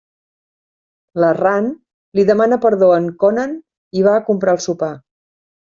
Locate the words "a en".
2.95-3.13